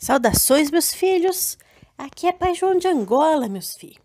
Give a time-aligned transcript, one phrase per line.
[0.00, 1.58] Saudações, meus filhos!
[1.98, 3.98] Aqui é Pai João de Angola, meus filhos.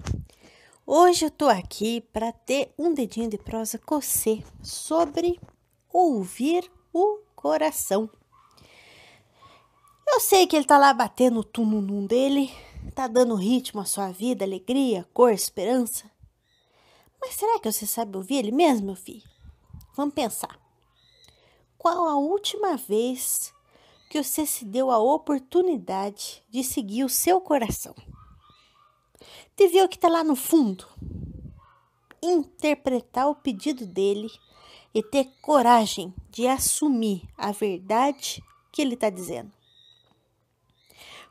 [0.88, 5.40] Hoje eu tô aqui para ter um dedinho de prosa com você sobre
[5.94, 8.10] ouvir o coração.
[10.08, 12.52] Eu sei que ele tá lá batendo o tununum dele,
[12.96, 16.10] tá dando ritmo à sua vida, alegria, cor, esperança.
[17.22, 19.30] Mas será que você sabe ouvir ele mesmo, meu filho?
[19.96, 20.60] Vamos pensar.
[21.78, 23.54] Qual a última vez
[24.14, 27.96] que você se deu a oportunidade de seguir o seu coração.
[29.58, 30.88] De ver o que está lá no fundo.
[32.22, 34.30] Interpretar o pedido dele
[34.94, 38.40] e ter coragem de assumir a verdade
[38.72, 39.52] que ele está dizendo.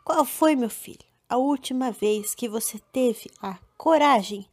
[0.02, 4.44] Qual foi, meu filho, a última vez que você teve a coragem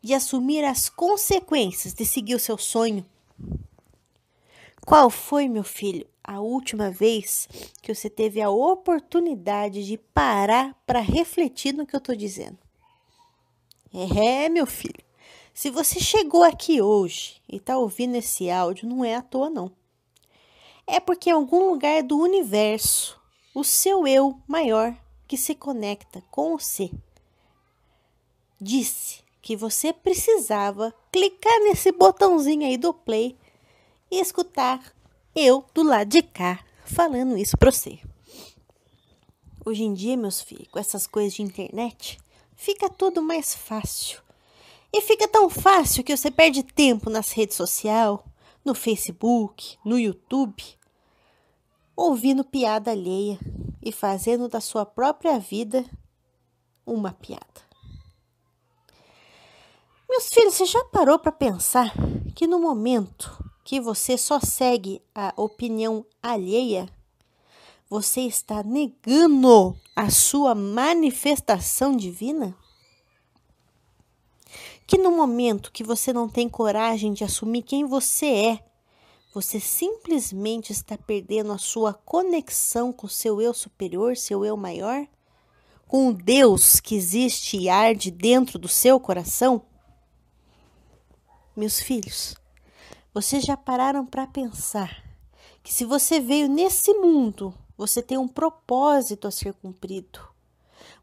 [0.00, 3.04] de assumir as consequências de seguir o seu sonho?
[4.86, 7.46] Qual foi, meu filho, a última vez
[7.82, 12.58] que você teve a oportunidade de parar para refletir no que eu estou dizendo.
[13.92, 15.04] É, meu filho,
[15.52, 19.70] se você chegou aqui hoje e está ouvindo esse áudio, não é à toa, não.
[20.86, 23.20] É porque em algum lugar do universo,
[23.54, 24.96] o seu eu maior
[25.28, 26.90] que se conecta com você
[28.60, 33.36] disse que você precisava clicar nesse botãozinho aí do play
[34.10, 34.94] e escutar
[35.34, 37.98] eu do lado de cá falando isso para você.
[39.64, 42.18] Hoje em dia, meus filhos, com essas coisas de internet,
[42.54, 44.22] fica tudo mais fácil.
[44.92, 48.18] E fica tão fácil que você perde tempo nas redes sociais,
[48.64, 50.62] no Facebook, no YouTube,
[51.96, 53.38] ouvindo piada alheia
[53.82, 55.84] e fazendo da sua própria vida
[56.86, 57.42] uma piada.
[60.08, 61.92] Meus filhos, você já parou para pensar
[62.36, 66.86] que no momento que você só segue a opinião alheia,
[67.88, 72.54] você está negando a sua manifestação divina?
[74.86, 78.64] Que no momento que você não tem coragem de assumir quem você é,
[79.32, 85.06] você simplesmente está perdendo a sua conexão com seu eu superior, seu eu maior,
[85.88, 89.62] com o Deus que existe e arde dentro do seu coração?
[91.56, 92.36] Meus filhos,
[93.14, 95.04] vocês já pararam para pensar
[95.62, 100.18] que se você veio nesse mundo, você tem um propósito a ser cumprido.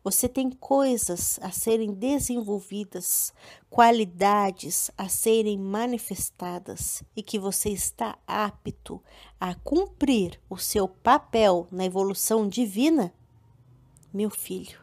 [0.03, 3.33] Você tem coisas a serem desenvolvidas,
[3.69, 9.01] qualidades a serem manifestadas e que você está apto
[9.39, 13.13] a cumprir o seu papel na evolução divina?
[14.13, 14.81] Meu filho,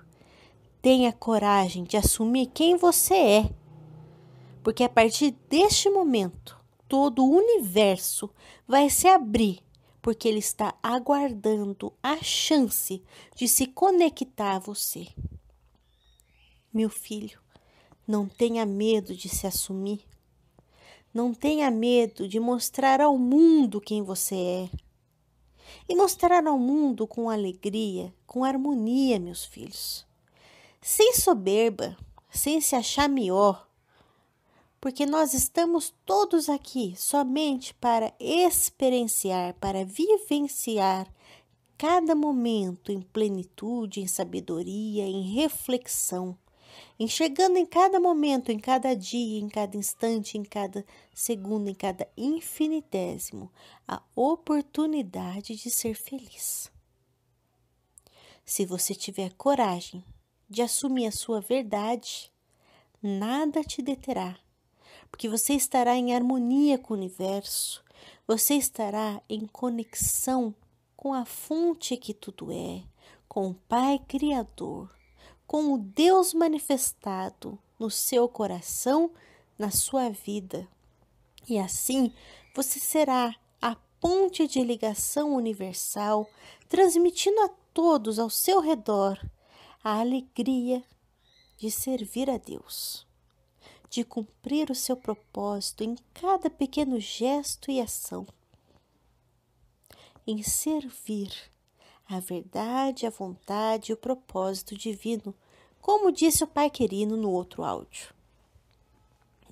[0.81, 3.51] tenha coragem de assumir quem você é,
[4.63, 6.58] porque a partir deste momento
[6.89, 8.31] todo o universo
[8.67, 9.61] vai se abrir,
[10.01, 13.03] porque ele está aguardando a chance
[13.37, 15.07] de se conectar a você.
[16.73, 17.39] Meu filho,
[18.07, 20.03] não tenha medo de se assumir.
[21.13, 24.71] Não tenha medo de mostrar ao mundo quem você é.
[25.87, 30.07] E mostrar ao mundo com alegria, com harmonia, meus filhos.
[30.81, 31.97] Sem soberba,
[32.31, 33.68] sem se achar melhor,
[34.81, 41.13] porque nós estamos todos aqui somente para experienciar, para vivenciar
[41.77, 46.39] cada momento em plenitude, em sabedoria, em reflexão,
[46.99, 52.09] enxergando em cada momento, em cada dia, em cada instante, em cada segundo, em cada
[52.17, 53.51] infinitésimo,
[53.87, 56.71] a oportunidade de ser feliz.
[58.45, 60.05] Se você tiver coragem
[60.49, 62.33] de assumir a sua verdade,
[63.03, 64.39] nada te deterá
[65.11, 67.83] porque você estará em harmonia com o universo,
[68.27, 70.55] você estará em conexão
[70.97, 72.83] com a fonte que tudo é,
[73.29, 74.95] com o Pai Criador,
[75.47, 79.11] com o Deus manifestado no seu coração,
[79.59, 80.69] na sua vida.
[81.49, 82.13] E assim
[82.55, 86.29] você será a ponte de ligação universal,
[86.69, 89.19] transmitindo a todos ao seu redor
[89.83, 90.85] a alegria
[91.57, 93.08] de servir a Deus
[93.89, 98.27] de cumprir o seu propósito em cada pequeno gesto e ação,
[100.27, 101.33] em servir
[102.07, 105.35] a verdade, a vontade e o propósito divino,
[105.81, 108.15] como disse o Pai querido no outro áudio.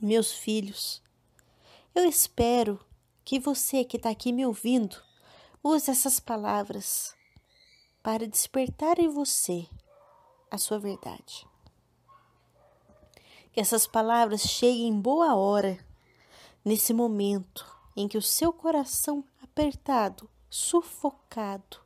[0.01, 1.03] Meus filhos,
[1.95, 2.79] eu espero
[3.25, 5.03] que você que está aqui me ouvindo
[5.63, 7.15] use essas palavras
[8.03, 9.67] para despertar em você
[10.51, 11.47] a sua verdade.
[13.57, 15.79] Que essas palavras cheguem em boa hora,
[16.63, 17.65] nesse momento
[17.97, 21.79] em que o seu coração apertado, sufocado,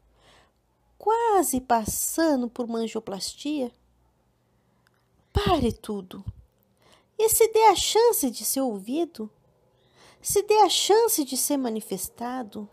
[0.99, 3.71] quase passando por uma angioplastia?
[5.33, 6.25] Pare tudo
[7.17, 9.31] e se dê a chance de ser ouvido,
[10.21, 12.69] se dê a chance de ser manifestado,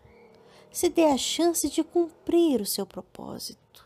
[0.71, 3.85] se dê a chance de cumprir o seu propósito.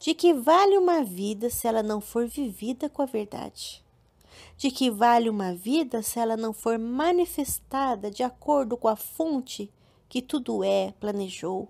[0.00, 3.83] De que vale uma vida se ela não for vivida com a verdade?
[4.56, 9.72] De que vale uma vida se ela não for manifestada de acordo com a fonte
[10.08, 11.68] que tudo é, planejou?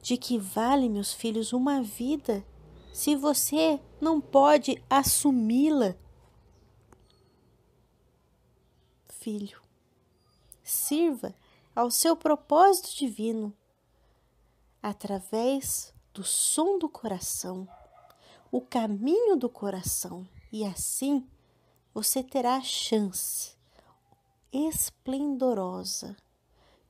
[0.00, 2.44] De que vale, meus filhos, uma vida
[2.92, 5.94] se você não pode assumi-la?
[9.08, 9.62] Filho,
[10.62, 11.34] sirva
[11.74, 13.54] ao seu propósito divino
[14.82, 17.66] através do som do coração,
[18.50, 21.26] o caminho do coração, e assim
[21.94, 23.52] você terá a chance
[24.52, 26.16] esplendorosa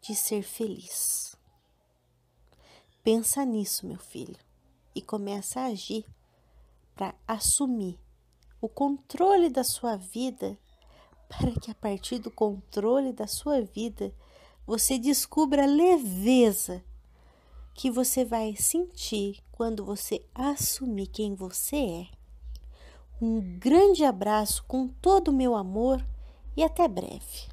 [0.00, 1.37] de ser feliz.
[3.02, 4.38] Pensa nisso, meu filho,
[4.94, 6.04] e começa a agir
[6.94, 7.99] para assumir
[8.60, 10.56] o controle da sua vida,
[11.28, 14.14] para que a partir do controle da sua vida
[14.66, 16.84] você descubra a leveza
[17.75, 22.21] que você vai sentir quando você assumir quem você é.
[23.24, 26.04] Um grande abraço com todo o meu amor
[26.56, 27.51] e até breve.